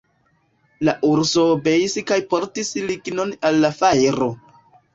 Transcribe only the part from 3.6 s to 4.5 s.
la fajro.